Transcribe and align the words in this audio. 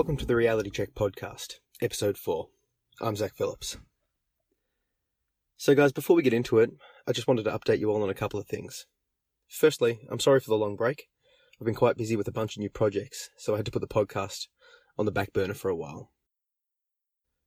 Welcome 0.00 0.16
to 0.16 0.24
the 0.24 0.34
Reality 0.34 0.70
Check 0.70 0.94
podcast, 0.94 1.56
episode 1.82 2.16
4. 2.16 2.48
I'm 3.02 3.16
Zach 3.16 3.34
Phillips. 3.36 3.76
So, 5.58 5.74
guys, 5.74 5.92
before 5.92 6.16
we 6.16 6.22
get 6.22 6.32
into 6.32 6.58
it, 6.58 6.70
I 7.06 7.12
just 7.12 7.28
wanted 7.28 7.42
to 7.44 7.50
update 7.50 7.80
you 7.80 7.90
all 7.90 8.02
on 8.02 8.08
a 8.08 8.14
couple 8.14 8.40
of 8.40 8.46
things. 8.46 8.86
Firstly, 9.46 10.00
I'm 10.10 10.18
sorry 10.18 10.40
for 10.40 10.48
the 10.48 10.56
long 10.56 10.74
break. 10.74 11.08
I've 11.60 11.66
been 11.66 11.74
quite 11.74 11.98
busy 11.98 12.16
with 12.16 12.26
a 12.26 12.32
bunch 12.32 12.56
of 12.56 12.60
new 12.60 12.70
projects, 12.70 13.28
so 13.36 13.52
I 13.52 13.58
had 13.58 13.66
to 13.66 13.70
put 13.70 13.82
the 13.82 13.86
podcast 13.86 14.46
on 14.96 15.04
the 15.04 15.12
back 15.12 15.34
burner 15.34 15.52
for 15.52 15.68
a 15.68 15.76
while. 15.76 16.10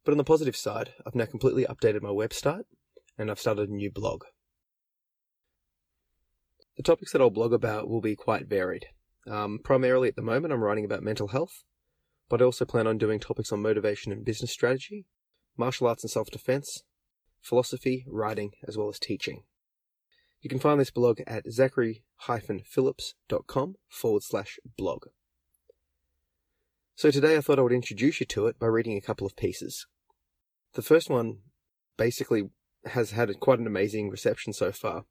But 0.05 0.11
on 0.11 0.19
the 0.19 0.23
positive 0.23 0.55
side, 0.55 0.93
I've 1.07 1.15
now 1.15 1.25
completely 1.25 1.65
updated 1.65 2.03
my 2.03 2.09
website 2.09 2.65
and 3.17 3.31
I've 3.31 3.39
started 3.39 3.69
a 3.69 3.73
new 3.73 3.89
blog. 3.89 4.25
The 6.77 6.83
topics 6.83 7.13
that 7.13 7.21
I'll 7.21 7.31
blog 7.31 7.51
about 7.51 7.89
will 7.89 8.01
be 8.01 8.15
quite 8.15 8.45
varied. 8.45 8.85
Um, 9.27 9.57
primarily 9.63 10.07
at 10.07 10.15
the 10.15 10.21
moment, 10.21 10.53
I'm 10.53 10.63
writing 10.63 10.85
about 10.85 11.01
mental 11.01 11.29
health, 11.29 11.63
but 12.29 12.41
I 12.41 12.45
also 12.45 12.65
plan 12.65 12.87
on 12.87 12.97
doing 12.97 13.19
topics 13.19 13.51
on 13.51 13.61
motivation 13.61 14.11
and 14.11 14.25
business 14.25 14.51
strategy, 14.51 15.05
martial 15.57 15.87
arts 15.87 16.03
and 16.03 16.11
self 16.11 16.31
defense, 16.31 16.83
philosophy, 17.41 18.05
writing, 18.07 18.51
as 18.67 18.77
well 18.77 18.89
as 18.89 18.99
teaching. 18.99 19.43
You 20.41 20.49
can 20.49 20.59
find 20.59 20.79
this 20.79 20.91
blog 20.91 21.21
at 21.25 21.49
zachary-phillips.com 21.49 23.75
forward 23.87 24.23
slash 24.23 24.59
blog. 24.77 25.05
So 26.95 27.11
today 27.11 27.37
I 27.37 27.41
thought 27.41 27.59
I 27.59 27.63
would 27.63 27.71
introduce 27.71 28.19
you 28.19 28.25
to 28.27 28.47
it 28.47 28.59
by 28.59 28.67
reading 28.67 28.97
a 28.97 29.01
couple 29.01 29.25
of 29.25 29.35
pieces. 29.35 29.87
The 30.73 30.81
first 30.81 31.09
one 31.09 31.39
basically 31.97 32.49
has 32.85 33.11
had 33.11 33.39
quite 33.39 33.59
an 33.59 33.67
amazing 33.67 34.09
reception 34.09 34.53
so 34.53 34.71
far. 34.71 35.05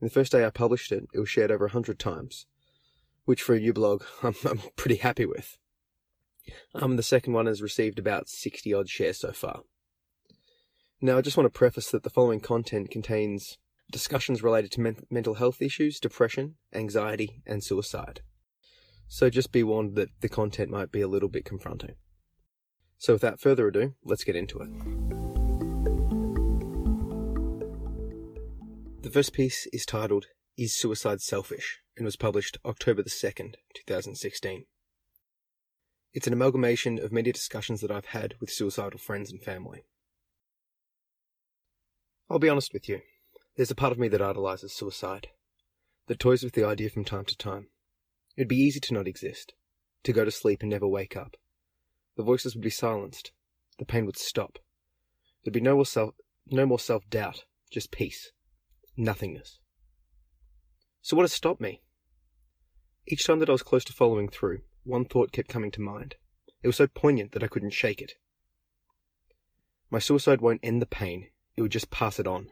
And 0.00 0.10
the 0.10 0.10
first 0.10 0.32
day 0.32 0.44
I 0.44 0.50
published 0.50 0.90
it, 0.90 1.04
it 1.14 1.20
was 1.20 1.28
shared 1.28 1.52
over 1.52 1.66
100 1.66 1.98
times, 1.98 2.46
which 3.24 3.42
for 3.42 3.54
a 3.54 3.60
new 3.60 3.72
blog, 3.72 4.02
I'm, 4.22 4.34
I'm 4.44 4.60
pretty 4.76 4.96
happy 4.96 5.26
with. 5.26 5.58
Um, 6.74 6.96
the 6.96 7.02
second 7.02 7.32
one 7.32 7.46
has 7.46 7.62
received 7.62 7.98
about 7.98 8.28
60 8.28 8.72
odd 8.74 8.88
shares 8.88 9.18
so 9.18 9.32
far. 9.32 9.60
Now, 11.00 11.18
I 11.18 11.20
just 11.20 11.36
want 11.36 11.52
to 11.52 11.58
preface 11.58 11.90
that 11.90 12.04
the 12.04 12.10
following 12.10 12.40
content 12.40 12.90
contains 12.90 13.58
discussions 13.90 14.42
related 14.42 14.70
to 14.72 14.80
men- 14.80 15.04
mental 15.10 15.34
health 15.34 15.60
issues, 15.60 16.00
depression, 16.00 16.54
anxiety, 16.72 17.42
and 17.46 17.62
suicide. 17.62 18.20
So 19.08 19.28
just 19.28 19.52
be 19.52 19.62
warned 19.62 19.94
that 19.96 20.08
the 20.20 20.28
content 20.28 20.70
might 20.70 20.90
be 20.90 21.00
a 21.00 21.08
little 21.08 21.28
bit 21.28 21.44
confronting. 21.44 21.96
So 22.98 23.12
without 23.14 23.40
further 23.40 23.68
ado, 23.68 23.94
let's 24.04 24.24
get 24.24 24.36
into 24.36 24.60
it. 24.60 24.70
The 29.02 29.10
first 29.10 29.32
piece 29.32 29.66
is 29.72 29.84
titled 29.84 30.26
Is 30.56 30.74
Suicide 30.74 31.20
Selfish 31.20 31.80
and 31.96 32.04
was 32.04 32.16
published 32.16 32.58
October 32.64 33.02
the 33.02 33.10
2nd, 33.10 33.56
2016. 33.74 34.64
It's 36.14 36.26
an 36.26 36.32
amalgamation 36.32 36.98
of 36.98 37.12
many 37.12 37.32
discussions 37.32 37.80
that 37.80 37.90
I've 37.90 38.06
had 38.06 38.34
with 38.40 38.50
suicidal 38.50 38.98
friends 38.98 39.30
and 39.30 39.42
family. 39.42 39.84
I'll 42.28 42.38
be 42.38 42.48
honest 42.48 42.72
with 42.72 42.88
you, 42.88 43.00
there's 43.56 43.70
a 43.70 43.74
part 43.74 43.92
of 43.92 43.98
me 43.98 44.08
that 44.08 44.22
idolizes 44.22 44.72
suicide, 44.72 45.28
that 46.06 46.18
toys 46.18 46.42
with 46.42 46.54
the 46.54 46.64
idea 46.64 46.90
from 46.90 47.04
time 47.04 47.24
to 47.26 47.36
time. 47.36 47.68
It'd 48.36 48.48
be 48.48 48.56
easy 48.56 48.80
to 48.80 48.94
not 48.94 49.08
exist, 49.08 49.54
to 50.04 50.12
go 50.12 50.24
to 50.24 50.30
sleep 50.30 50.62
and 50.62 50.70
never 50.70 50.86
wake 50.86 51.16
up. 51.16 51.36
The 52.16 52.22
voices 52.22 52.54
would 52.54 52.64
be 52.64 52.70
silenced, 52.70 53.32
the 53.78 53.84
pain 53.84 54.06
would 54.06 54.18
stop. 54.18 54.58
There'd 55.44 55.54
be 55.54 55.60
no 55.60 55.76
more 55.76 55.86
self, 55.86 56.14
no 56.50 56.66
more 56.66 56.78
self-doubt, 56.78 57.44
just 57.70 57.90
peace 57.90 58.32
nothingness. 58.96 59.58
So 61.00 61.16
what 61.16 61.24
has 61.24 61.32
stopped 61.32 61.60
me? 61.60 61.82
Each 63.06 63.26
time 63.26 63.40
that 63.40 63.48
I 63.48 63.52
was 63.52 63.62
close 63.62 63.84
to 63.84 63.92
following 63.92 64.28
through, 64.28 64.60
one 64.84 65.04
thought 65.04 65.32
kept 65.32 65.48
coming 65.48 65.70
to 65.70 65.80
mind. 65.80 66.16
It 66.62 66.66
was 66.66 66.76
so 66.76 66.86
poignant 66.86 67.32
that 67.32 67.42
I 67.42 67.48
couldn't 67.48 67.70
shake 67.70 68.00
it. 68.00 68.14
My 69.90 69.98
suicide 69.98 70.40
won't 70.40 70.60
end 70.62 70.80
the 70.80 70.86
pain, 70.86 71.28
it 71.56 71.62
would 71.62 71.72
just 71.72 71.90
pass 71.90 72.18
it 72.18 72.26
on. 72.26 72.50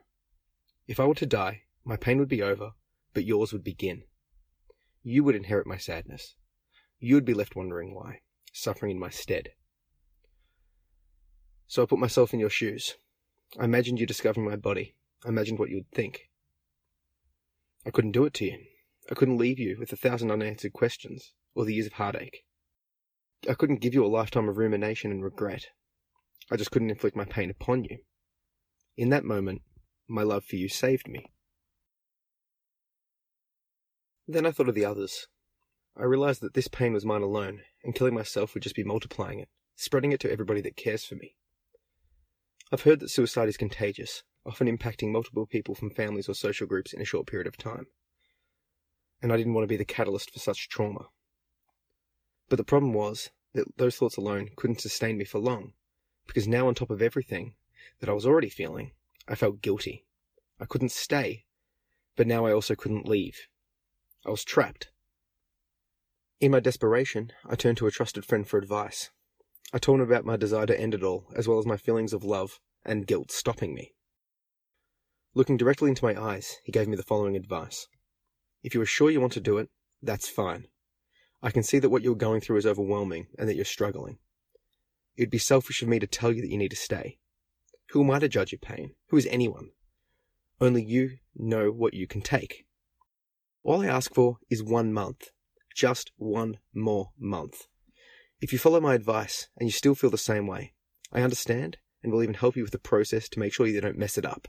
If 0.86 1.00
I 1.00 1.06
were 1.06 1.14
to 1.14 1.26
die, 1.26 1.62
my 1.84 1.96
pain 1.96 2.18
would 2.18 2.28
be 2.28 2.42
over, 2.42 2.72
but 3.14 3.24
yours 3.24 3.52
would 3.52 3.64
begin. 3.64 4.04
You 5.02 5.24
would 5.24 5.34
inherit 5.34 5.66
my 5.66 5.76
sadness. 5.76 6.34
You 6.98 7.14
would 7.14 7.24
be 7.24 7.34
left 7.34 7.56
wondering 7.56 7.94
why, 7.94 8.20
suffering 8.52 8.92
in 8.92 8.98
my 8.98 9.10
stead. 9.10 9.50
So 11.66 11.82
I 11.82 11.86
put 11.86 11.98
myself 11.98 12.34
in 12.34 12.40
your 12.40 12.50
shoes. 12.50 12.96
I 13.58 13.64
imagined 13.64 13.98
you 13.98 14.06
discovering 14.06 14.46
my 14.46 14.56
body. 14.56 14.96
I 15.24 15.28
imagined 15.28 15.58
what 15.58 15.70
you 15.70 15.76
would 15.76 15.90
think. 15.92 16.28
I 17.86 17.90
couldn't 17.90 18.12
do 18.12 18.24
it 18.26 18.34
to 18.34 18.44
you. 18.44 18.58
I 19.10 19.14
couldn't 19.14 19.38
leave 19.38 19.58
you 19.58 19.76
with 19.78 19.92
a 19.92 19.96
thousand 19.96 20.30
unanswered 20.30 20.72
questions 20.72 21.32
or 21.54 21.64
the 21.64 21.74
years 21.74 21.86
of 21.86 21.94
heartache. 21.94 22.44
I 23.48 23.54
couldn't 23.54 23.80
give 23.80 23.94
you 23.94 24.04
a 24.04 24.08
lifetime 24.08 24.48
of 24.48 24.58
rumination 24.58 25.10
and 25.10 25.24
regret. 25.24 25.66
I 26.50 26.56
just 26.56 26.70
couldn't 26.70 26.90
inflict 26.90 27.16
my 27.16 27.24
pain 27.24 27.50
upon 27.50 27.84
you. 27.84 27.98
In 28.96 29.08
that 29.10 29.24
moment, 29.24 29.62
my 30.08 30.22
love 30.22 30.44
for 30.44 30.56
you 30.56 30.68
saved 30.68 31.08
me. 31.08 31.26
Then 34.26 34.46
I 34.46 34.50
thought 34.50 34.68
of 34.68 34.74
the 34.74 34.84
others. 34.84 35.26
I 35.96 36.04
realized 36.04 36.40
that 36.42 36.54
this 36.54 36.68
pain 36.68 36.92
was 36.92 37.04
mine 37.04 37.22
alone, 37.22 37.62
and 37.82 37.94
killing 37.94 38.14
myself 38.14 38.54
would 38.54 38.62
just 38.62 38.76
be 38.76 38.84
multiplying 38.84 39.40
it, 39.40 39.48
spreading 39.76 40.12
it 40.12 40.20
to 40.20 40.30
everybody 40.30 40.60
that 40.60 40.76
cares 40.76 41.04
for 41.04 41.14
me. 41.14 41.34
I've 42.72 42.82
heard 42.82 43.00
that 43.00 43.10
suicide 43.10 43.48
is 43.48 43.56
contagious, 43.56 44.22
often 44.46 44.68
impacting 44.68 45.10
multiple 45.10 45.46
people 45.46 45.74
from 45.74 45.90
families 45.90 46.28
or 46.28 46.34
social 46.34 46.66
groups 46.66 46.92
in 46.92 47.00
a 47.00 47.04
short 47.04 47.26
period 47.26 47.46
of 47.46 47.56
time. 47.56 47.86
And 49.20 49.32
I 49.32 49.36
didn't 49.36 49.54
want 49.54 49.64
to 49.64 49.68
be 49.68 49.76
the 49.76 49.84
catalyst 49.84 50.32
for 50.32 50.38
such 50.38 50.68
trauma. 50.68 51.06
But 52.50 52.56
the 52.56 52.64
problem 52.64 52.92
was 52.92 53.30
that 53.54 53.78
those 53.78 53.96
thoughts 53.96 54.16
alone 54.16 54.50
couldn't 54.56 54.80
sustain 54.80 55.16
me 55.16 55.24
for 55.24 55.38
long, 55.38 55.72
because 56.26 56.48
now, 56.48 56.66
on 56.66 56.74
top 56.74 56.90
of 56.90 57.00
everything 57.00 57.54
that 58.00 58.10
I 58.10 58.12
was 58.12 58.26
already 58.26 58.50
feeling, 58.50 58.90
I 59.28 59.36
felt 59.36 59.62
guilty. 59.62 60.04
I 60.58 60.64
couldn't 60.66 60.90
stay, 60.90 61.46
but 62.16 62.26
now 62.26 62.44
I 62.44 62.52
also 62.52 62.74
couldn't 62.74 63.08
leave. 63.08 63.46
I 64.26 64.30
was 64.30 64.44
trapped. 64.44 64.90
In 66.40 66.50
my 66.50 66.58
desperation, 66.58 67.32
I 67.48 67.54
turned 67.54 67.78
to 67.78 67.86
a 67.86 67.92
trusted 67.92 68.24
friend 68.24 68.46
for 68.46 68.58
advice. 68.58 69.10
I 69.72 69.78
told 69.78 70.00
him 70.00 70.06
about 70.06 70.24
my 70.24 70.36
desire 70.36 70.66
to 70.66 70.78
end 70.78 70.94
it 70.94 71.04
all, 71.04 71.26
as 71.36 71.46
well 71.46 71.60
as 71.60 71.66
my 71.66 71.76
feelings 71.76 72.12
of 72.12 72.24
love 72.24 72.58
and 72.84 73.06
guilt 73.06 73.30
stopping 73.30 73.74
me. 73.74 73.94
Looking 75.34 75.56
directly 75.56 75.90
into 75.90 76.04
my 76.04 76.20
eyes, 76.20 76.56
he 76.64 76.72
gave 76.72 76.88
me 76.88 76.96
the 76.96 77.04
following 77.04 77.36
advice. 77.36 77.86
If 78.64 78.74
you 78.74 78.80
are 78.80 78.86
sure 78.86 79.08
you 79.08 79.20
want 79.20 79.34
to 79.34 79.40
do 79.40 79.58
it, 79.58 79.70
that's 80.02 80.28
fine. 80.28 80.66
I 81.42 81.50
can 81.50 81.62
see 81.62 81.78
that 81.78 81.90
what 81.90 82.02
you're 82.02 82.14
going 82.14 82.40
through 82.40 82.58
is 82.58 82.66
overwhelming 82.66 83.28
and 83.38 83.48
that 83.48 83.56
you're 83.56 83.64
struggling. 83.64 84.18
It 85.16 85.22
would 85.22 85.30
be 85.30 85.38
selfish 85.38 85.82
of 85.82 85.88
me 85.88 85.98
to 85.98 86.06
tell 86.06 86.32
you 86.32 86.42
that 86.42 86.50
you 86.50 86.58
need 86.58 86.70
to 86.70 86.76
stay. 86.76 87.18
Who 87.90 88.02
am 88.02 88.10
I 88.10 88.18
to 88.18 88.28
judge 88.28 88.52
your 88.52 88.58
pain? 88.58 88.94
Who 89.08 89.16
is 89.16 89.26
anyone? 89.30 89.70
Only 90.60 90.82
you 90.82 91.18
know 91.34 91.70
what 91.70 91.94
you 91.94 92.06
can 92.06 92.20
take. 92.20 92.66
All 93.62 93.82
I 93.82 93.86
ask 93.86 94.14
for 94.14 94.36
is 94.48 94.62
one 94.62 94.92
month. 94.92 95.28
Just 95.74 96.12
one 96.16 96.58
more 96.74 97.10
month. 97.18 97.66
If 98.40 98.52
you 98.52 98.58
follow 98.58 98.80
my 98.80 98.94
advice 98.94 99.48
and 99.56 99.68
you 99.68 99.72
still 99.72 99.94
feel 99.94 100.10
the 100.10 100.18
same 100.18 100.46
way, 100.46 100.74
I 101.12 101.22
understand 101.22 101.78
and 102.02 102.12
will 102.12 102.22
even 102.22 102.34
help 102.34 102.56
you 102.56 102.62
with 102.62 102.72
the 102.72 102.78
process 102.78 103.28
to 103.30 103.38
make 103.38 103.52
sure 103.52 103.66
you 103.66 103.80
don't 103.80 103.98
mess 103.98 104.16
it 104.16 104.24
up. 104.24 104.48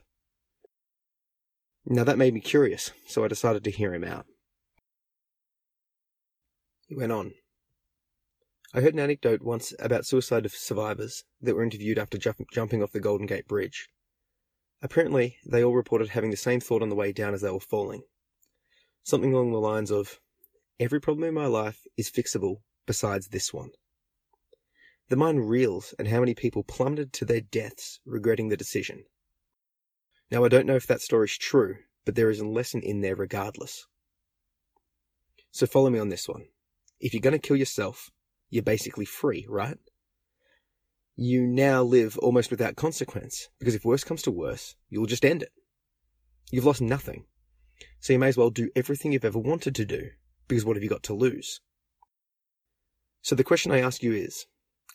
Now 1.86 2.04
that 2.04 2.18
made 2.18 2.34
me 2.34 2.40
curious, 2.40 2.92
so 3.08 3.26
I 3.26 3.28
decided 3.28 3.64
to 3.64 3.72
hear 3.72 3.94
him 3.94 4.04
out. 4.04 4.26
He 6.92 6.98
went 6.98 7.14
on. 7.14 7.36
I 8.74 8.82
heard 8.82 8.96
an 8.96 9.00
anecdote 9.00 9.42
once 9.42 9.74
about 9.80 10.06
suicide 10.06 10.46
of 10.46 10.52
survivors 10.52 11.24
that 11.40 11.56
were 11.56 11.64
interviewed 11.64 11.98
after 11.98 12.18
ju- 12.18 12.34
jumping 12.52 12.84
off 12.84 12.92
the 12.92 13.00
Golden 13.00 13.28
Gate 13.28 13.48
Bridge. 13.48 13.88
Apparently, 14.82 15.38
they 15.46 15.64
all 15.64 15.74
reported 15.74 16.10
having 16.10 16.32
the 16.32 16.36
same 16.36 16.60
thought 16.60 16.82
on 16.82 16.90
the 16.90 16.96
way 16.96 17.14
down 17.14 17.34
as 17.34 17.40
they 17.40 17.50
were 17.50 17.62
falling. 17.62 18.02
Something 19.04 19.32
along 19.32 19.54
the 19.54 19.62
lines 19.62 19.90
of, 19.90 20.20
Every 20.82 21.00
problem 21.00 21.24
in 21.24 21.34
my 21.34 21.46
life 21.46 21.88
is 21.96 22.12
fixable 22.12 22.58
besides 22.86 23.30
this 23.30 23.54
one. 23.54 23.70
The 25.08 25.16
mind 25.16 25.50
reels 25.50 25.96
at 25.98 26.08
how 26.08 26.20
many 26.20 26.36
people 26.36 26.66
plummeted 26.66 27.14
to 27.14 27.24
their 27.24 27.40
deaths 27.40 28.02
regretting 28.04 28.50
the 28.50 28.58
decision. 28.58 29.06
Now, 30.30 30.44
I 30.44 30.50
don't 30.50 30.66
know 30.66 30.76
if 30.76 30.88
that 30.88 31.00
story's 31.00 31.38
true, 31.38 31.78
but 32.04 32.16
there 32.16 32.30
is 32.30 32.42
a 32.42 32.46
lesson 32.46 32.82
in 32.82 33.00
there 33.00 33.16
regardless. 33.16 33.88
So 35.52 35.66
follow 35.66 35.90
me 35.90 35.98
on 35.98 36.10
this 36.10 36.28
one. 36.28 36.48
If 37.02 37.14
you're 37.14 37.22
going 37.22 37.34
to 37.34 37.40
kill 37.40 37.58
yourself, 37.58 38.12
you're 38.52 38.64
basically 38.64 39.06
free, 39.06 39.46
right? 39.50 39.78
You 41.16 41.48
now 41.48 41.82
live 41.82 42.18
almost 42.20 42.52
without 42.52 42.76
consequence, 42.76 43.50
because 43.60 43.74
if 43.76 43.84
worse 43.84 44.04
comes 44.04 44.22
to 44.24 44.32
worse, 44.32 44.76
you'll 44.88 45.08
just 45.08 45.26
end 45.26 45.42
it. 45.42 45.52
You've 46.52 46.66
lost 46.66 46.82
nothing. 46.82 47.26
So 48.00 48.14
you 48.14 48.20
may 48.20 48.28
as 48.28 48.38
well 48.38 48.52
do 48.52 48.70
everything 48.76 49.12
you've 49.12 49.26
ever 49.26 49.40
wanted 49.40 49.74
to 49.76 49.86
do, 49.86 50.10
because 50.48 50.64
what 50.64 50.76
have 50.76 50.84
you 50.84 50.90
got 50.90 51.04
to 51.04 51.14
lose? 51.14 51.60
So 53.24 53.36
the 53.36 53.44
question 53.44 53.72
I 53.72 53.82
ask 53.82 54.04
you 54.04 54.14
is, 54.14 54.46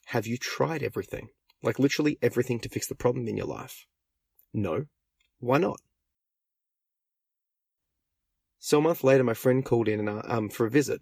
have 0.06 0.26
you 0.26 0.38
tried 0.38 0.85
everything? 0.85 1.29
Like 1.62 1.81
literally 1.81 2.19
everything 2.23 2.61
to 2.61 2.69
fix 2.69 2.87
the 2.87 2.94
problem 2.94 3.26
in 3.26 3.37
your 3.37 3.47
life? 3.47 3.87
No. 4.55 4.85
Why 5.41 5.59
not? 5.59 5.81
So 8.59 8.79
a 8.79 8.82
month 8.82 9.02
later, 9.02 9.25
my 9.25 9.35
friend 9.35 9.64
called 9.64 9.88
in 9.88 10.00
and, 10.00 10.09
uh, 10.09 10.23
um, 10.25 10.49
for 10.49 10.67
a 10.67 10.70
visit. 10.70 11.00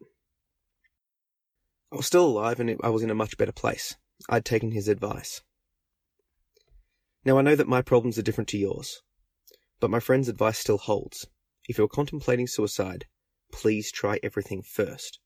I 1.95 1.97
was 1.97 2.07
still 2.07 2.27
alive 2.27 2.59
and 2.59 2.77
I 2.83 2.89
was 2.89 3.05
in 3.05 3.11
a 3.11 3.15
much 3.15 3.39
better 3.39 3.53
place. 3.53 3.95
I'd 4.29 4.45
taken 4.45 4.73
his 4.73 4.89
advice. 4.89 5.43
Now 7.25 7.39
I 7.39 7.43
know 7.43 7.55
that 7.55 7.69
my 7.69 7.83
problems 7.83 8.19
are 8.19 8.23
different 8.23 8.49
to 8.49 8.59
yours, 8.59 9.01
but 9.79 9.93
my 9.93 10.01
friend's 10.01 10.29
advice 10.29 10.59
still 10.59 10.77
holds. 10.77 11.29
If 11.69 11.79
you're 11.79 11.87
contemplating 11.87 12.49
suicide, 12.49 13.05
please 13.53 13.93
try 13.93 14.19
everything 14.25 14.61
first. 14.61 15.21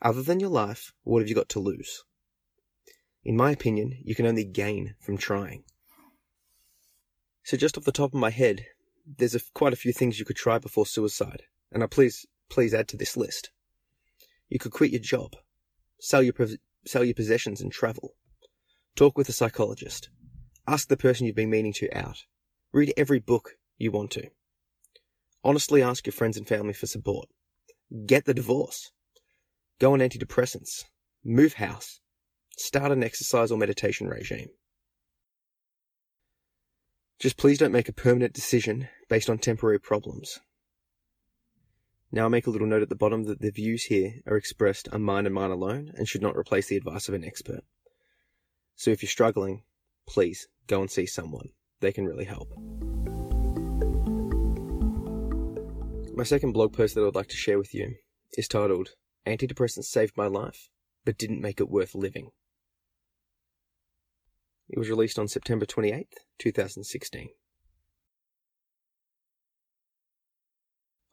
Other 0.00 0.22
than 0.22 0.38
your 0.38 0.50
life, 0.50 0.92
what 1.02 1.18
have 1.18 1.28
you 1.28 1.34
got 1.34 1.48
to 1.48 1.58
lose? 1.58 2.04
In 3.24 3.36
my 3.36 3.50
opinion, 3.50 3.98
you 4.04 4.14
can 4.14 4.26
only 4.26 4.44
gain 4.44 4.94
from 5.00 5.18
trying. 5.18 5.64
So 7.42 7.56
just 7.56 7.76
off 7.76 7.82
the 7.82 7.90
top 7.90 8.14
of 8.14 8.20
my 8.20 8.30
head, 8.30 8.64
there's 9.04 9.34
a, 9.34 9.40
quite 9.54 9.72
a 9.72 9.76
few 9.84 9.92
things 9.92 10.20
you 10.20 10.24
could 10.24 10.36
try 10.36 10.60
before 10.60 10.86
suicide, 10.86 11.42
and 11.72 11.82
I 11.82 11.88
please, 11.88 12.26
please 12.48 12.72
add 12.72 12.86
to 12.88 12.96
this 12.96 13.16
list. 13.16 13.50
You 14.48 14.60
could 14.60 14.70
quit 14.70 14.92
your 14.92 15.00
job, 15.00 15.34
sell 16.04 16.22
your, 16.22 16.34
sell 16.86 17.02
your 17.02 17.14
possessions 17.14 17.62
and 17.62 17.72
travel, 17.72 18.14
talk 18.94 19.16
with 19.16 19.28
a 19.30 19.32
psychologist, 19.32 20.10
ask 20.68 20.88
the 20.88 20.96
person 20.98 21.26
you've 21.26 21.34
been 21.34 21.50
meaning 21.50 21.72
to 21.72 21.88
out, 21.96 22.24
read 22.72 22.92
every 22.96 23.18
book 23.18 23.52
you 23.78 23.90
want 23.90 24.10
to. 24.10 24.28
Honestly 25.42 25.82
ask 25.82 26.06
your 26.06 26.12
friends 26.12 26.36
and 26.36 26.46
family 26.46 26.74
for 26.74 26.86
support. 26.86 27.28
Get 28.06 28.26
the 28.26 28.34
divorce. 28.34 28.90
Go 29.80 29.94
on 29.94 30.00
antidepressants. 30.00 30.84
Move 31.24 31.54
house. 31.54 32.00
Start 32.56 32.92
an 32.92 33.02
exercise 33.02 33.50
or 33.50 33.58
meditation 33.58 34.06
regime. 34.06 34.48
Just 37.18 37.38
please 37.38 37.58
don't 37.58 37.72
make 37.72 37.88
a 37.88 37.92
permanent 37.92 38.34
decision 38.34 38.88
based 39.08 39.30
on 39.30 39.38
temporary 39.38 39.80
problems. 39.80 40.38
Now 42.14 42.28
make 42.28 42.46
a 42.46 42.50
little 42.50 42.68
note 42.68 42.82
at 42.82 42.88
the 42.88 42.94
bottom 42.94 43.24
that 43.24 43.40
the 43.40 43.50
views 43.50 43.82
here 43.82 44.20
are 44.24 44.36
expressed 44.36 44.88
are 44.92 45.00
mine 45.00 45.26
and 45.26 45.34
mine 45.34 45.50
alone 45.50 45.90
and 45.96 46.06
should 46.06 46.22
not 46.22 46.36
replace 46.36 46.68
the 46.68 46.76
advice 46.76 47.08
of 47.08 47.14
an 47.14 47.24
expert. 47.24 47.64
So 48.76 48.92
if 48.92 49.02
you're 49.02 49.10
struggling, 49.10 49.64
please 50.06 50.46
go 50.68 50.80
and 50.80 50.88
see 50.88 51.06
someone. 51.06 51.48
They 51.80 51.90
can 51.90 52.04
really 52.04 52.24
help. 52.24 52.52
My 56.16 56.22
second 56.22 56.52
blog 56.52 56.72
post 56.72 56.94
that 56.94 57.00
I 57.00 57.04
would 57.06 57.16
like 57.16 57.30
to 57.30 57.36
share 57.36 57.58
with 57.58 57.74
you 57.74 57.96
is 58.38 58.46
titled 58.46 58.90
Antidepressants 59.26 59.86
Saved 59.86 60.16
My 60.16 60.28
Life, 60.28 60.68
but 61.04 61.18
Didn't 61.18 61.40
Make 61.40 61.58
It 61.58 61.68
Worth 61.68 61.96
Living. 61.96 62.30
It 64.68 64.78
was 64.78 64.88
released 64.88 65.18
on 65.18 65.26
September 65.26 65.66
28th, 65.66 66.14
2016. 66.38 67.30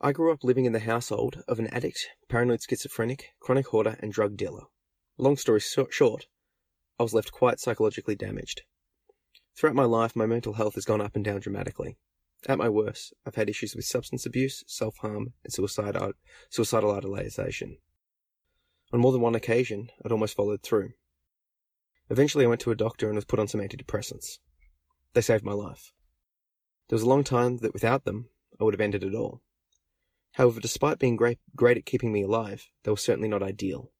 I 0.03 0.13
grew 0.13 0.31
up 0.31 0.43
living 0.43 0.65
in 0.65 0.73
the 0.73 0.79
household 0.79 1.43
of 1.47 1.59
an 1.59 1.67
addict, 1.67 2.09
paranoid 2.27 2.63
schizophrenic, 2.67 3.35
chronic 3.39 3.67
hoarder, 3.67 3.97
and 3.99 4.11
drug 4.11 4.35
dealer. 4.35 4.63
Long 5.19 5.37
story 5.37 5.59
short, 5.59 6.25
I 6.99 7.03
was 7.03 7.13
left 7.13 7.31
quite 7.31 7.59
psychologically 7.59 8.15
damaged. 8.15 8.63
Throughout 9.55 9.75
my 9.75 9.83
life, 9.83 10.15
my 10.15 10.25
mental 10.25 10.53
health 10.53 10.73
has 10.73 10.85
gone 10.85 11.01
up 11.01 11.15
and 11.15 11.23
down 11.23 11.41
dramatically. 11.41 11.99
At 12.47 12.57
my 12.57 12.67
worst, 12.67 13.13
I've 13.27 13.35
had 13.35 13.47
issues 13.47 13.75
with 13.75 13.85
substance 13.85 14.25
abuse, 14.25 14.63
self 14.65 14.97
harm, 14.97 15.33
and 15.43 15.53
suicidal, 15.53 16.13
suicidal 16.49 16.95
idealization. 16.95 17.77
On 18.91 18.99
more 18.99 19.11
than 19.11 19.21
one 19.21 19.35
occasion, 19.35 19.91
I'd 20.03 20.11
almost 20.11 20.35
followed 20.35 20.63
through. 20.63 20.93
Eventually, 22.09 22.45
I 22.45 22.47
went 22.47 22.61
to 22.61 22.71
a 22.71 22.75
doctor 22.75 23.05
and 23.05 23.17
was 23.17 23.25
put 23.25 23.39
on 23.39 23.47
some 23.47 23.61
antidepressants. 23.61 24.39
They 25.13 25.21
saved 25.21 25.45
my 25.45 25.53
life. 25.53 25.93
There 26.89 26.95
was 26.95 27.03
a 27.03 27.09
long 27.09 27.23
time 27.23 27.57
that 27.57 27.73
without 27.73 28.03
them, 28.03 28.29
I 28.59 28.63
would 28.63 28.73
have 28.73 28.81
ended 28.81 29.03
it 29.03 29.13
all. 29.13 29.43
However, 30.33 30.59
despite 30.59 30.99
being 30.99 31.15
great, 31.15 31.39
great 31.55 31.77
at 31.77 31.85
keeping 31.85 32.11
me 32.11 32.23
alive, 32.23 32.67
they 32.83 32.91
were 32.91 32.97
certainly 32.97 33.27
not 33.27 33.43
ideal. 33.43 33.91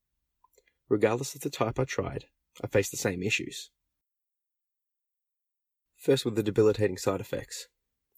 Regardless 0.87 1.35
of 1.35 1.41
the 1.41 1.49
type 1.49 1.79
I 1.79 1.83
tried, 1.83 2.25
I 2.63 2.67
faced 2.67 2.91
the 2.91 2.97
same 2.97 3.21
issues. 3.21 3.69
First, 5.97 6.25
with 6.25 6.35
the 6.35 6.43
debilitating 6.43 6.97
side 6.97 7.21
effects. 7.21 7.67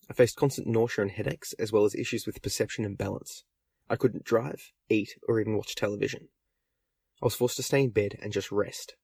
I 0.09 0.13
faced 0.13 0.35
constant 0.35 0.67
nausea 0.67 1.03
and 1.03 1.11
headaches, 1.11 1.53
as 1.53 1.71
well 1.71 1.85
as 1.85 1.95
issues 1.95 2.25
with 2.25 2.41
perception 2.41 2.85
and 2.85 2.97
balance. 2.97 3.43
I 3.89 3.95
couldn't 3.95 4.23
drive, 4.25 4.71
eat, 4.89 5.15
or 5.27 5.39
even 5.39 5.57
watch 5.57 5.75
television. 5.75 6.29
I 7.21 7.25
was 7.25 7.35
forced 7.35 7.57
to 7.57 7.63
stay 7.63 7.83
in 7.83 7.91
bed 7.91 8.17
and 8.21 8.33
just 8.33 8.51
rest. 8.51 8.95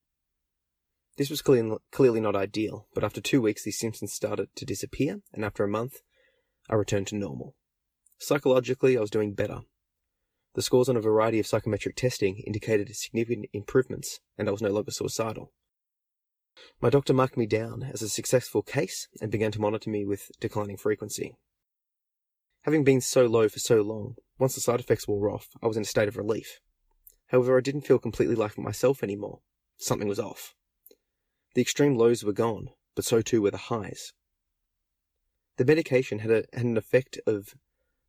This 1.17 1.29
was 1.29 1.41
clearly 1.41 2.21
not 2.21 2.35
ideal, 2.35 2.87
but 2.93 3.03
after 3.03 3.19
two 3.21 3.41
weeks 3.41 3.63
these 3.63 3.79
symptoms 3.79 4.13
started 4.13 4.49
to 4.55 4.65
disappear, 4.65 5.21
and 5.33 5.43
after 5.43 5.63
a 5.63 5.69
month, 5.69 5.97
I 6.69 6.75
returned 6.75 7.07
to 7.07 7.15
normal. 7.15 7.55
Psychologically, 8.19 8.97
I 8.97 9.01
was 9.01 9.09
doing 9.09 9.33
better. 9.33 9.61
The 10.53 10.61
scores 10.61 10.89
on 10.89 10.97
a 10.97 11.01
variety 11.01 11.39
of 11.39 11.47
psychometric 11.47 11.95
testing 11.95 12.39
indicated 12.39 12.93
significant 12.95 13.47
improvements, 13.53 14.19
and 14.37 14.49
I 14.49 14.51
was 14.51 14.61
no 14.61 14.69
longer 14.69 14.91
suicidal. 14.91 15.53
My 16.81 16.89
doctor 16.89 17.13
marked 17.13 17.37
me 17.37 17.45
down 17.45 17.83
as 17.93 18.01
a 18.01 18.09
successful 18.09 18.61
case 18.61 19.07
and 19.21 19.31
began 19.31 19.51
to 19.53 19.61
monitor 19.61 19.89
me 19.89 20.03
with 20.03 20.31
declining 20.41 20.75
frequency. 20.75 21.37
Having 22.63 22.83
been 22.83 22.99
so 22.99 23.25
low 23.25 23.47
for 23.47 23.59
so 23.59 23.81
long, 23.81 24.15
once 24.37 24.55
the 24.55 24.61
side 24.61 24.81
effects 24.81 25.07
wore 25.07 25.29
off, 25.29 25.47
I 25.63 25.67
was 25.67 25.77
in 25.77 25.83
a 25.83 25.85
state 25.85 26.09
of 26.09 26.17
relief. 26.17 26.59
However, 27.27 27.57
I 27.57 27.61
didn't 27.61 27.87
feel 27.87 27.99
completely 27.99 28.35
like 28.35 28.57
myself 28.57 29.01
anymore. 29.01 29.39
Something 29.77 30.09
was 30.09 30.19
off. 30.19 30.55
The 31.53 31.61
extreme 31.61 31.95
lows 31.95 32.25
were 32.25 32.33
gone, 32.33 32.71
but 32.95 33.05
so 33.05 33.21
too 33.21 33.41
were 33.41 33.51
the 33.51 33.57
highs. 33.57 34.11
The 35.55 35.63
medication 35.63 36.19
had, 36.19 36.31
a, 36.31 36.43
had 36.53 36.65
an 36.65 36.77
effect 36.77 37.17
of 37.25 37.53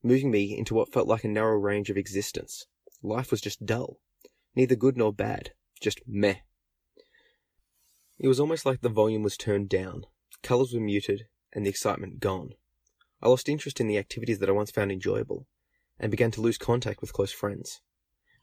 moving 0.03 0.31
me 0.31 0.57
into 0.57 0.75
what 0.75 0.93
felt 0.93 1.09
like 1.09 1.25
a 1.25 1.29
narrow 1.29 1.59
range 1.59 1.91
of 1.91 1.97
existence. 1.97 2.67
Life 3.03 3.31
was 3.31 3.41
just 3.41 3.67
dull. 3.67 4.01
Neither 4.55 4.77
good 4.77 4.97
nor 4.97 5.13
bad. 5.13 5.53
Just 5.81 6.01
meh. 6.07 6.37
It 8.19 8.29
was 8.29 8.41
almost 8.41 8.67
like 8.67 8.83
the 8.83 8.91
volume 8.91 9.23
was 9.23 9.37
turned 9.37 9.71
down, 9.71 10.05
colours 10.43 10.75
were 10.75 10.81
muted, 10.81 11.27
and 11.55 11.65
the 11.65 11.71
excitement 11.71 12.21
gone. 12.21 12.51
I 13.23 13.29
lost 13.29 13.49
interest 13.49 13.81
in 13.81 13.87
the 13.87 13.97
activities 13.97 14.39
that 14.41 14.49
I 14.49 14.53
once 14.53 14.71
found 14.71 14.93
enjoyable, 14.93 15.47
and 15.99 16.11
began 16.11 16.31
to 16.33 16.43
lose 16.43 16.59
contact 16.59 17.01
with 17.01 17.15
close 17.15 17.33
friends. 17.33 17.81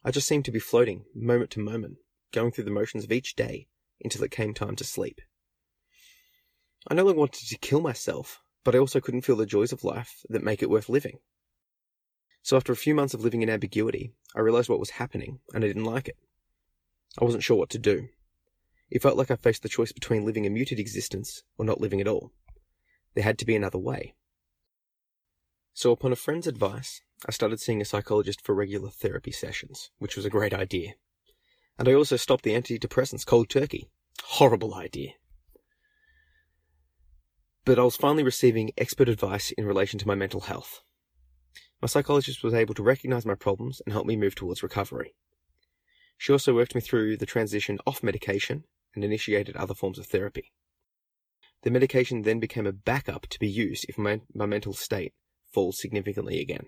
I 0.04 0.10
just 0.10 0.28
seemed 0.28 0.46
to 0.46 0.52
be 0.52 0.60
floating, 0.60 1.06
moment 1.14 1.52
to 1.52 1.60
moment, 1.60 1.98
going 2.32 2.52
through 2.52 2.64
the 2.64 2.72
motions 2.72 3.04
of 3.04 3.12
each 3.12 3.36
day 3.36 3.68
until 4.04 4.24
it 4.24 4.32
came 4.32 4.54
time 4.54 4.76
to 4.78 4.84
sleep. 4.84 5.22
I 6.88 6.94
no 6.94 7.04
longer 7.04 7.20
wanted 7.20 7.48
to 7.48 7.58
kill 7.58 7.82
myself, 7.82 8.42
but 8.64 8.74
I 8.74 8.80
also 8.80 9.00
couldn't 9.00 9.24
feel 9.24 9.36
the 9.36 9.46
joys 9.46 9.72
of 9.72 9.84
life 9.84 10.24
that 10.30 10.44
make 10.44 10.64
it 10.64 10.70
worth 10.70 10.90
living. 10.90 11.20
So 12.48 12.56
after 12.56 12.72
a 12.72 12.78
few 12.78 12.96
months 12.96 13.14
of 13.14 13.20
living 13.20 13.42
in 13.42 13.50
ambiguity, 13.50 14.14
I 14.34 14.40
realized 14.40 14.70
what 14.70 14.80
was 14.80 14.92
happening, 14.92 15.42
and 15.54 15.66
I 15.66 15.68
didn't 15.68 15.84
like 15.84 16.08
it. 16.08 16.16
I 17.20 17.26
wasn't 17.26 17.44
sure 17.44 17.58
what 17.58 17.70
to 17.72 17.78
do. 17.78 18.08
It 18.90 19.02
felt 19.02 19.18
like 19.18 19.30
I 19.30 19.36
faced 19.36 19.64
the 19.64 19.68
choice 19.68 19.92
between 19.92 20.24
living 20.24 20.46
a 20.46 20.50
muted 20.50 20.80
existence 20.80 21.44
or 21.58 21.66
not 21.66 21.82
living 21.82 22.00
at 22.00 22.08
all. 22.08 22.32
There 23.16 23.24
had 23.26 23.38
to 23.40 23.46
be 23.46 23.58
another 23.58 23.78
way. 23.78 24.16
So, 25.74 25.92
upon 25.92 26.14
a 26.14 26.16
friend's 26.16 26.48
advice, 26.48 27.02
I 27.28 27.34
started 27.34 27.60
seeing 27.60 27.82
a 27.82 27.86
psychologist 27.86 28.40
for 28.42 28.56
regular 28.56 28.92
therapy 28.92 29.34
sessions, 29.34 29.92
which 29.98 30.16
was 30.16 30.24
a 30.24 30.30
great 30.30 30.54
idea. 30.54 30.94
And 31.78 31.90
I 31.90 31.96
also 31.96 32.16
stopped 32.16 32.46
the 32.46 32.54
antidepressants 32.54 33.26
cold 33.26 33.50
turkey. 33.50 33.90
Horrible 34.24 34.74
idea. 34.74 35.16
But 37.66 37.78
I 37.78 37.84
was 37.84 37.98
finally 37.98 38.24
receiving 38.24 38.72
expert 38.78 39.10
advice 39.10 39.52
in 39.52 39.66
relation 39.66 40.00
to 40.00 40.08
my 40.08 40.16
mental 40.16 40.40
health. 40.40 40.82
My 41.82 41.88
psychologist 41.88 42.44
was 42.44 42.54
able 42.54 42.74
to 42.74 42.84
recognize 42.84 43.26
my 43.26 43.36
problems 43.36 43.82
and 43.86 43.94
help 43.94 44.08
me 44.08 44.16
move 44.16 44.34
towards 44.34 44.64
recovery. 44.64 45.14
She 46.18 46.32
also 46.32 46.56
worked 46.56 46.74
me 46.74 46.82
through 46.82 47.18
the 47.18 47.28
transition 47.28 47.78
off 47.86 48.02
medication 48.02 48.64
and 48.96 49.04
initiated 49.04 49.56
other 49.56 49.76
forms 49.76 50.00
of 50.00 50.08
therapy. 50.08 50.52
The 51.62 51.70
medication 51.70 52.24
then 52.24 52.40
became 52.40 52.66
a 52.66 52.72
backup 52.72 53.28
to 53.28 53.40
be 53.40 53.48
used 53.48 53.86
if 53.88 53.98
my, 53.98 54.22
my 54.34 54.46
mental 54.48 54.74
state 54.74 55.14
falls 55.54 55.80
significantly 55.80 56.42
again. 56.42 56.68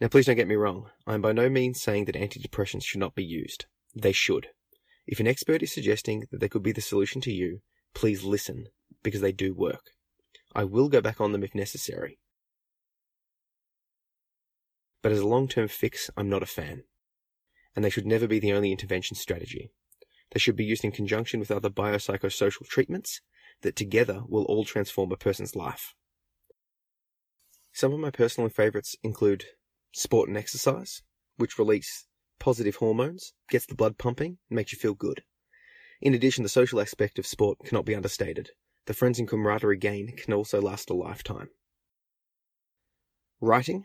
Now, 0.00 0.08
please 0.08 0.26
don't 0.26 0.36
get 0.36 0.46
me 0.46 0.54
wrong. 0.54 0.90
I 1.06 1.14
am 1.14 1.22
by 1.22 1.32
no 1.32 1.48
means 1.48 1.82
saying 1.82 2.04
that 2.04 2.14
antidepressants 2.14 2.84
should 2.84 3.00
not 3.00 3.16
be 3.16 3.24
used. 3.24 3.66
They 3.96 4.12
should. 4.12 4.48
If 5.06 5.18
an 5.18 5.26
expert 5.26 5.62
is 5.62 5.72
suggesting 5.72 6.24
that 6.30 6.38
they 6.40 6.48
could 6.48 6.62
be 6.62 6.72
the 6.72 6.80
solution 6.80 7.20
to 7.22 7.32
you, 7.32 7.60
please 7.94 8.22
listen, 8.22 8.66
because 9.02 9.20
they 9.20 9.32
do 9.32 9.54
work. 9.54 9.90
I 10.54 10.62
will 10.64 10.88
go 10.88 11.00
back 11.00 11.20
on 11.20 11.32
them 11.32 11.42
if 11.42 11.54
necessary. 11.54 12.18
But 15.02 15.12
as 15.12 15.20
a 15.20 15.26
long 15.26 15.48
term 15.48 15.68
fix, 15.68 16.10
I'm 16.16 16.28
not 16.28 16.42
a 16.42 16.46
fan. 16.46 16.84
And 17.74 17.84
they 17.84 17.90
should 17.90 18.06
never 18.06 18.26
be 18.26 18.38
the 18.38 18.52
only 18.52 18.72
intervention 18.72 19.16
strategy. 19.16 19.70
They 20.32 20.40
should 20.40 20.56
be 20.56 20.64
used 20.64 20.84
in 20.84 20.92
conjunction 20.92 21.40
with 21.40 21.50
other 21.50 21.70
biopsychosocial 21.70 22.66
treatments 22.68 23.20
that 23.62 23.76
together 23.76 24.22
will 24.28 24.44
all 24.44 24.64
transform 24.64 25.12
a 25.12 25.16
person's 25.16 25.56
life. 25.56 25.94
Some 27.72 27.92
of 27.92 28.00
my 28.00 28.10
personal 28.10 28.50
favorites 28.50 28.96
include 29.02 29.44
sport 29.92 30.28
and 30.28 30.36
exercise, 30.36 31.02
which 31.36 31.58
release 31.58 32.06
positive 32.38 32.76
hormones, 32.76 33.32
gets 33.50 33.66
the 33.66 33.74
blood 33.74 33.98
pumping, 33.98 34.38
and 34.48 34.56
makes 34.56 34.72
you 34.72 34.78
feel 34.78 34.94
good. 34.94 35.22
In 36.00 36.14
addition, 36.14 36.42
the 36.42 36.48
social 36.48 36.80
aspect 36.80 37.18
of 37.18 37.26
sport 37.26 37.58
cannot 37.64 37.84
be 37.84 37.94
understated. 37.94 38.50
The 38.86 38.94
friends 38.94 39.18
and 39.18 39.28
camaraderie 39.28 39.78
gained 39.78 40.16
can 40.16 40.32
also 40.32 40.60
last 40.60 40.90
a 40.90 40.94
lifetime. 40.94 41.50
Writing? 43.40 43.84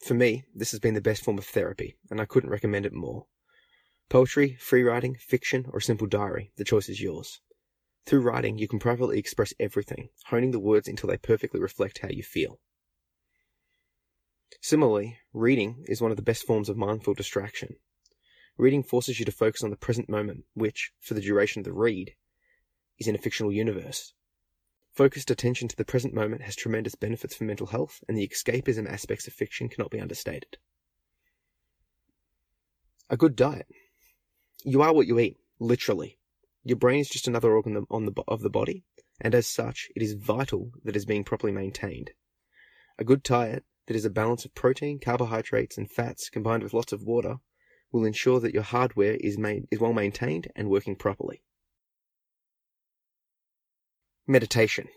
For 0.00 0.14
me, 0.14 0.44
this 0.54 0.70
has 0.70 0.80
been 0.80 0.94
the 0.94 1.00
best 1.00 1.24
form 1.24 1.38
of 1.38 1.46
therapy, 1.46 1.96
and 2.10 2.20
I 2.20 2.26
couldn't 2.26 2.50
recommend 2.50 2.86
it 2.86 2.92
more. 2.92 3.26
Poetry, 4.08 4.56
free 4.60 4.82
writing, 4.82 5.16
fiction, 5.16 5.66
or 5.72 5.80
simple 5.80 6.06
diary, 6.06 6.52
the 6.56 6.64
choice 6.64 6.88
is 6.88 7.00
yours. 7.00 7.40
Through 8.04 8.20
writing, 8.20 8.56
you 8.56 8.68
can 8.68 8.78
privately 8.78 9.18
express 9.18 9.52
everything, 9.58 10.10
honing 10.26 10.52
the 10.52 10.60
words 10.60 10.86
until 10.86 11.08
they 11.08 11.16
perfectly 11.16 11.58
reflect 11.58 11.98
how 11.98 12.08
you 12.08 12.22
feel. 12.22 12.60
Similarly, 14.60 15.18
reading 15.32 15.84
is 15.88 16.00
one 16.00 16.12
of 16.12 16.16
the 16.16 16.22
best 16.22 16.46
forms 16.46 16.68
of 16.68 16.76
mindful 16.76 17.14
distraction. 17.14 17.76
Reading 18.56 18.84
forces 18.84 19.18
you 19.18 19.24
to 19.24 19.32
focus 19.32 19.64
on 19.64 19.70
the 19.70 19.76
present 19.76 20.08
moment, 20.08 20.44
which, 20.54 20.92
for 21.00 21.14
the 21.14 21.20
duration 21.20 21.60
of 21.60 21.64
the 21.64 21.72
read, 21.72 22.14
is 22.98 23.08
in 23.08 23.14
a 23.14 23.18
fictional 23.18 23.52
universe. 23.52 24.14
Focused 24.96 25.30
attention 25.30 25.68
to 25.68 25.76
the 25.76 25.84
present 25.84 26.14
moment 26.14 26.40
has 26.40 26.56
tremendous 26.56 26.94
benefits 26.94 27.36
for 27.36 27.44
mental 27.44 27.66
health, 27.66 28.02
and 28.08 28.16
the 28.16 28.26
escapism 28.26 28.90
aspects 28.90 29.26
of 29.26 29.34
fiction 29.34 29.68
cannot 29.68 29.90
be 29.90 30.00
understated. 30.00 30.56
A 33.10 33.16
good 33.18 33.36
diet. 33.36 33.66
You 34.64 34.80
are 34.80 34.94
what 34.94 35.06
you 35.06 35.18
eat, 35.18 35.36
literally. 35.58 36.18
Your 36.64 36.78
brain 36.78 37.00
is 37.00 37.10
just 37.10 37.28
another 37.28 37.52
organ 37.52 37.84
of 37.90 38.40
the 38.40 38.48
body, 38.48 38.84
and 39.20 39.34
as 39.34 39.46
such, 39.46 39.90
it 39.94 40.00
is 40.00 40.14
vital 40.14 40.70
that 40.82 40.96
it 40.96 40.96
is 40.96 41.04
being 41.04 41.24
properly 41.24 41.52
maintained. 41.52 42.12
A 42.98 43.04
good 43.04 43.22
diet 43.22 43.64
that 43.88 43.96
is 43.96 44.06
a 44.06 44.10
balance 44.10 44.46
of 44.46 44.54
protein, 44.54 44.98
carbohydrates, 44.98 45.76
and 45.76 45.90
fats 45.90 46.30
combined 46.30 46.62
with 46.62 46.72
lots 46.72 46.94
of 46.94 47.02
water 47.02 47.36
will 47.92 48.06
ensure 48.06 48.40
that 48.40 48.54
your 48.54 48.62
hardware 48.62 49.16
is, 49.20 49.36
is 49.70 49.78
well 49.78 49.92
maintained 49.92 50.50
and 50.56 50.70
working 50.70 50.96
properly. 50.96 51.42
Meditation. 54.28 54.88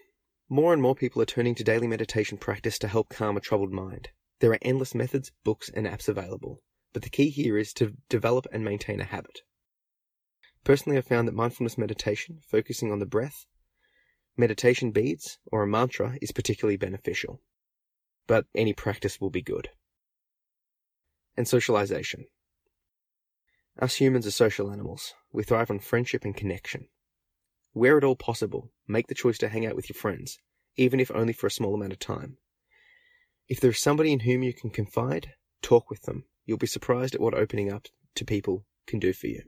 More 0.49 0.73
and 0.73 0.81
more 0.81 0.95
people 0.95 1.21
are 1.21 1.25
turning 1.27 1.53
to 1.53 1.63
daily 1.63 1.85
meditation 1.85 2.39
practice 2.39 2.79
to 2.79 2.87
help 2.87 3.09
calm 3.09 3.37
a 3.37 3.39
troubled 3.39 3.71
mind. 3.71 4.09
There 4.39 4.51
are 4.51 4.57
endless 4.63 4.95
methods, 4.95 5.31
books, 5.43 5.69
and 5.69 5.85
apps 5.85 6.09
available, 6.09 6.63
but 6.93 7.03
the 7.03 7.11
key 7.11 7.29
here 7.29 7.55
is 7.55 7.71
to 7.73 7.93
develop 8.09 8.47
and 8.51 8.65
maintain 8.65 8.99
a 8.99 9.03
habit. 9.03 9.41
Personally, 10.63 10.97
I've 10.97 11.05
found 11.05 11.27
that 11.27 11.35
mindfulness 11.35 11.77
meditation, 11.77 12.39
focusing 12.49 12.91
on 12.91 12.97
the 12.97 13.05
breath, 13.05 13.45
meditation 14.35 14.89
beads, 14.89 15.37
or 15.51 15.61
a 15.61 15.67
mantra 15.67 16.17
is 16.23 16.31
particularly 16.31 16.77
beneficial. 16.77 17.39
But 18.25 18.47
any 18.55 18.73
practice 18.73 19.21
will 19.21 19.29
be 19.29 19.43
good. 19.43 19.69
And 21.37 21.47
socialization. 21.47 22.25
Us 23.79 23.97
humans 23.97 24.25
are 24.25 24.31
social 24.31 24.71
animals. 24.71 25.13
We 25.31 25.43
thrive 25.43 25.69
on 25.69 25.77
friendship 25.77 26.25
and 26.25 26.35
connection. 26.35 26.87
Where 27.73 27.97
at 27.97 28.03
all 28.03 28.15
possible, 28.15 28.71
make 28.87 29.07
the 29.07 29.15
choice 29.15 29.37
to 29.39 29.49
hang 29.49 29.65
out 29.65 29.75
with 29.75 29.89
your 29.89 29.95
friends, 29.95 30.39
even 30.75 30.99
if 30.99 31.11
only 31.11 31.33
for 31.33 31.47
a 31.47 31.51
small 31.51 31.75
amount 31.75 31.93
of 31.93 31.99
time. 31.99 32.37
If 33.47 33.59
there 33.59 33.71
is 33.71 33.79
somebody 33.79 34.11
in 34.11 34.21
whom 34.21 34.43
you 34.43 34.53
can 34.53 34.69
confide, 34.69 35.33
talk 35.61 35.89
with 35.89 36.03
them. 36.03 36.25
You'll 36.45 36.57
be 36.57 36.67
surprised 36.67 37.15
at 37.15 37.21
what 37.21 37.33
opening 37.33 37.71
up 37.71 37.87
to 38.15 38.25
people 38.25 38.65
can 38.87 38.99
do 38.99 39.13
for 39.13 39.27
you. 39.27 39.43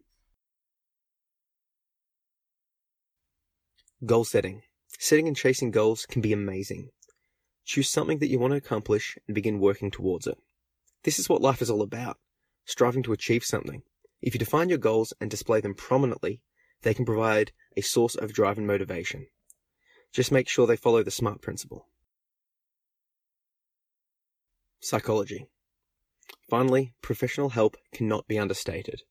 Goal 4.06 4.24
setting. 4.24 4.64
Setting 5.00 5.28
and 5.28 5.38
chasing 5.38 5.72
goals 5.72 6.06
can 6.06 6.22
be 6.22 6.34
amazing. 6.34 6.90
Choose 7.66 7.90
something 7.90 8.20
that 8.20 8.30
you 8.30 8.40
want 8.40 8.52
to 8.52 8.58
accomplish 8.58 9.18
and 9.28 9.36
begin 9.36 9.60
working 9.60 9.92
towards 9.92 10.28
it. 10.28 10.38
This 11.04 11.20
is 11.20 11.30
what 11.30 11.42
life 11.42 11.62
is 11.62 11.70
all 11.70 11.82
about 11.82 12.18
striving 12.66 13.04
to 13.04 13.14
achieve 13.14 13.44
something. 13.44 13.84
If 14.22 14.34
you 14.34 14.40
define 14.40 14.70
your 14.70 14.78
goals 14.78 15.14
and 15.20 15.30
display 15.30 15.62
them 15.62 15.74
prominently, 15.74 16.42
they 16.84 16.94
can 16.94 17.06
provide 17.06 17.52
a 17.76 17.82
source 17.82 18.16
of 18.16 18.34
drive 18.34 18.58
and 18.58 18.68
motivation. 18.68 19.28
Just 20.12 20.32
make 20.32 20.50
sure 20.50 20.68
they 20.68 20.76
follow 20.76 21.04
the 21.04 21.12
SMART 21.12 21.42
principle. 21.42 21.88
Psychology. 24.80 25.48
Finally, 26.50 26.94
professional 27.02 27.50
help 27.50 27.78
cannot 27.94 28.28
be 28.28 28.38
understated. 28.38 29.02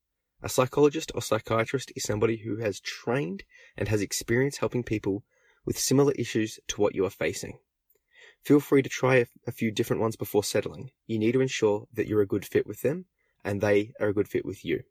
A 0.43 0.49
psychologist 0.49 1.13
or 1.15 1.23
psychiatrist 1.23 1.93
is 1.95 2.03
somebody 2.03 2.39
who 2.39 2.57
has 2.57 2.81
trained 2.81 3.45
and 3.77 3.89
has 3.89 4.01
experience 4.01 4.59
helping 4.59 4.83
people 4.83 5.25
with 5.65 5.79
similar 5.79 6.13
issues 6.13 6.59
to 6.69 6.81
what 6.81 6.95
you 6.95 7.05
are 7.05 7.11
facing. 7.11 7.59
Feel 8.43 8.61
free 8.61 8.83
to 8.83 8.89
try 8.89 9.27
a, 9.47 9.53
few 9.53 9.71
different 9.71 10.01
ones 10.01 10.17
before 10.17 10.43
settling. 10.43 10.91
You 11.07 11.19
need 11.19 11.33
to 11.33 11.43
ensure 11.43 11.87
that 11.93 12.07
you're 12.07 12.23
a 12.23 12.27
good 12.27 12.47
fit 12.47 12.67
with 12.67 12.81
them 12.81 13.05
and 13.45 13.61
they 13.61 13.93
are 14.01 14.09
a 14.09 14.15
good 14.15 14.29
fit 14.29 14.47
with 14.47 14.65
you. 14.65 14.83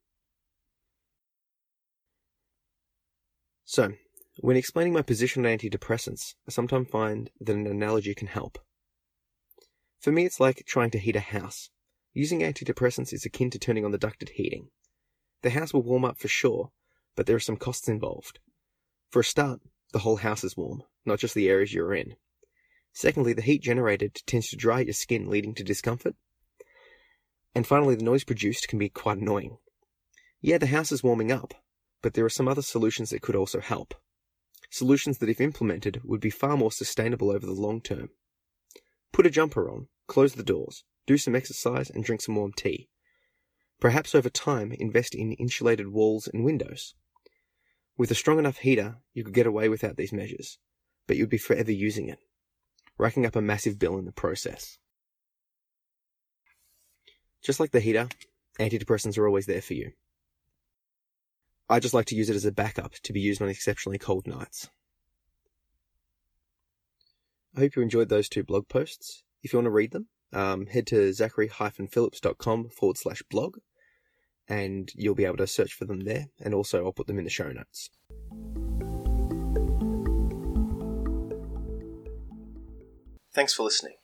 So, 3.72 3.94
when 4.40 4.58
explaining 4.58 4.94
my 4.94 5.04
position 5.04 5.46
on 5.46 5.52
antidepressants, 5.56 6.34
I 6.48 6.52
sometimes 6.52 6.90
find 6.90 7.30
that 7.40 7.56
an 7.56 7.68
analogy 7.68 8.16
can 8.16 8.26
help. 8.26 8.58
For 10.00 10.12
me, 10.12 10.26
it's 10.26 10.40
like 10.40 10.64
trying 10.66 10.90
to 10.90 10.98
heat 10.98 11.16
a 11.16 11.20
house. 11.20 11.70
Using 12.12 12.40
antidepressants 12.40 13.14
is 13.14 13.26
akin 13.26 13.52
to 13.52 13.60
turning 13.60 13.86
on 13.86 13.92
the 13.92 14.00
ducted 14.00 14.30
heating. 14.30 14.70
The 15.44 15.52
house 15.52 15.72
will 15.72 15.84
warm 15.84 16.04
up 16.04 16.18
for 16.18 16.28
sure, 16.28 16.72
but 17.16 17.28
there 17.28 17.36
are 17.36 17.40
some 17.40 17.58
costs 17.58 17.88
involved. 17.88 18.40
For 19.12 19.20
a 19.20 19.24
start, 19.24 19.62
the 19.94 20.00
whole 20.00 20.18
house 20.18 20.44
is 20.44 20.58
warm, 20.58 20.82
not 21.06 21.20
just 21.20 21.36
the 21.36 21.48
areas 21.48 21.72
you're 21.72 21.94
in. 21.94 22.16
Secondly, 22.92 23.34
the 23.34 23.44
heat 23.44 23.62
generated 23.62 24.16
tends 24.26 24.50
to 24.50 24.56
dry 24.56 24.80
your 24.80 24.94
skin, 24.94 25.30
leading 25.30 25.54
to 25.54 25.64
discomfort. 25.64 26.16
And 27.54 27.68
finally, 27.68 27.94
the 27.94 28.04
noise 28.04 28.24
produced 28.24 28.68
can 28.68 28.80
be 28.80 28.90
quite 28.90 29.20
annoying. 29.20 29.60
Yeah, 30.42 30.58
the 30.58 30.66
house 30.66 30.92
is 30.92 31.04
warming 31.04 31.32
up, 31.32 31.54
but 32.01 32.13
there 32.13 32.25
are 32.25 32.29
some 32.29 32.48
other 32.48 32.62
solutions 32.62 33.10
that 33.10 33.22
could 33.22 33.36
also 33.36 33.60
help. 33.60 33.94
Solutions 34.70 35.18
that, 35.18 35.29
if 35.29 35.41
implemented, 35.41 36.01
would 36.03 36.22
be 36.22 36.29
far 36.29 36.56
more 36.56 36.72
sustainable 36.72 37.32
over 37.32 37.46
the 37.46 37.53
long 37.53 37.82
term. 37.82 38.10
Put 39.12 39.25
a 39.25 39.29
jumper 39.32 39.70
on, 39.70 39.88
close 40.08 40.34
the 40.34 40.44
doors, 40.44 40.84
do 41.08 41.18
some 41.18 41.36
exercise, 41.36 41.89
and 41.89 42.03
drink 42.03 42.22
some 42.22 42.36
warm 42.36 42.53
tea. 42.53 42.89
Perhaps 43.79 44.13
over 44.13 44.29
time, 44.29 44.72
invest 44.72 45.15
in 45.15 45.34
insulated 45.34 45.88
walls 45.88 46.27
and 46.32 46.44
windows. 46.44 46.94
With 47.98 48.12
a 48.12 48.15
strong 48.15 48.39
enough 48.39 48.58
heater, 48.58 48.98
you 49.13 49.24
could 49.24 49.34
get 49.34 49.48
away 49.48 49.70
without 49.70 49.98
these 49.98 50.13
measures, 50.13 50.60
but 51.08 51.18
you'd 51.18 51.29
be 51.29 51.38
forever 51.38 51.72
using 51.72 52.08
it, 52.08 52.20
racking 52.98 53.25
up 53.25 53.36
a 53.36 53.41
massive 53.41 53.79
bill 53.79 53.98
in 53.98 54.06
the 54.06 54.12
process. 54.12 54.77
Just 57.41 57.60
like 57.60 57.72
the 57.72 57.79
heater, 57.79 58.10
antidepressants 58.60 59.18
are 59.18 59.25
always 59.25 59.46
there 59.46 59.62
for 59.62 59.74
you. 59.74 59.94
I 61.70 61.80
just 61.80 61.94
like 61.94 62.08
to 62.08 62.16
use 62.16 62.30
it 62.30 62.36
as 62.36 62.46
a 62.46 62.52
backup 62.52 62.94
to 63.04 63.14
be 63.14 63.20
used 63.20 63.42
on 63.42 63.50
exceptionally 63.50 64.00
cold 64.00 64.26
nights. 64.26 64.70
I 67.56 67.62
hope 67.62 67.76
you 67.76 67.84
enjoyed 67.84 68.10
those 68.10 68.28
two 68.28 68.44
blog 68.44 68.68
posts. 68.68 69.24
If 69.44 69.54
you 69.54 69.58
want 69.58 69.68
to 69.68 69.72
read 69.72 69.92
them, 69.92 70.08
um, 70.34 70.66
head 70.66 70.88
to 70.88 71.14
zachary-phillips.com 71.14 72.70
forward 72.70 72.98
slash 72.98 73.22
blog 73.30 73.58
and 74.48 74.92
you'll 74.96 75.14
be 75.14 75.26
able 75.26 75.38
to 75.38 75.48
search 75.48 75.74
for 75.74 75.86
them 75.86 76.02
there. 76.02 76.26
And 76.44 76.56
also, 76.56 76.84
I'll 76.84 76.92
put 76.92 77.06
them 77.06 77.20
in 77.20 77.24
the 77.24 77.30
show 77.30 77.52
notes. 77.52 77.92
Thanks 83.32 83.54
for 83.54 83.64
listening. 83.64 83.98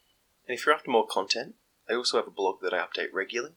And 0.48 0.58
if 0.58 0.66
you're 0.66 0.76
after 0.76 0.92
more 0.92 1.08
content, 1.08 1.56
I 1.90 1.96
also 1.96 2.18
have 2.18 2.28
a 2.28 2.32
blog 2.32 2.62
that 2.62 2.74
I 2.74 2.78
update 2.78 3.08
regularly 3.12 3.56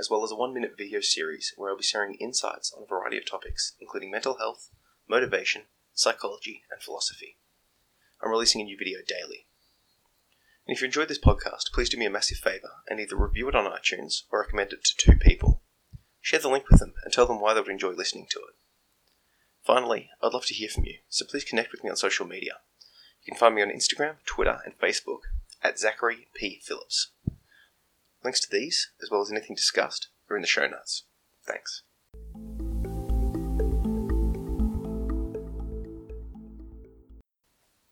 as 0.00 0.08
well 0.08 0.24
as 0.24 0.32
a 0.32 0.36
one 0.36 0.54
minute 0.54 0.78
video 0.78 1.00
series 1.00 1.52
where 1.56 1.70
I'll 1.70 1.76
be 1.76 1.82
sharing 1.82 2.14
insights 2.14 2.72
on 2.74 2.82
a 2.82 2.86
variety 2.86 3.18
of 3.18 3.26
topics, 3.26 3.74
including 3.78 4.10
mental 4.10 4.38
health, 4.38 4.70
motivation, 5.06 5.64
psychology, 5.92 6.62
and 6.70 6.80
philosophy. 6.80 7.36
I'm 8.22 8.30
releasing 8.30 8.62
a 8.62 8.64
new 8.64 8.78
video 8.78 9.00
daily. 9.06 9.46
And 10.66 10.74
if 10.74 10.80
you 10.80 10.86
enjoyed 10.86 11.08
this 11.08 11.20
podcast, 11.20 11.72
please 11.74 11.90
do 11.90 11.98
me 11.98 12.06
a 12.06 12.10
massive 12.10 12.38
favour 12.38 12.70
and 12.88 12.98
either 12.98 13.16
review 13.16 13.48
it 13.50 13.54
on 13.54 13.70
iTunes 13.70 14.22
or 14.32 14.40
recommend 14.40 14.72
it 14.72 14.84
to 14.84 14.96
two 14.96 15.16
people. 15.16 15.62
Share 16.22 16.40
the 16.40 16.48
link 16.48 16.64
with 16.70 16.80
them 16.80 16.94
and 17.04 17.12
tell 17.12 17.26
them 17.26 17.40
why 17.40 17.52
they 17.52 17.60
would 17.60 17.70
enjoy 17.70 17.90
listening 17.90 18.26
to 18.30 18.38
it. 18.38 18.54
Finally, 19.62 20.08
I'd 20.22 20.32
love 20.32 20.46
to 20.46 20.54
hear 20.54 20.70
from 20.70 20.84
you, 20.84 20.98
so 21.10 21.26
please 21.26 21.44
connect 21.44 21.72
with 21.72 21.84
me 21.84 21.90
on 21.90 21.96
social 21.96 22.26
media. 22.26 22.54
You 23.22 23.32
can 23.32 23.38
find 23.38 23.54
me 23.54 23.62
on 23.62 23.68
Instagram, 23.68 24.16
Twitter, 24.24 24.60
and 24.64 24.78
Facebook 24.78 25.20
at 25.62 25.78
Zachary 25.78 26.28
P. 26.34 26.60
Phillips. 26.64 27.10
Links 28.22 28.40
to 28.40 28.48
these, 28.50 28.90
as 29.02 29.10
well 29.10 29.22
as 29.22 29.30
anything 29.30 29.56
discussed, 29.56 30.08
are 30.28 30.36
in 30.36 30.42
the 30.42 30.48
show 30.48 30.66
notes. 30.66 31.04
Thanks. 31.46 31.82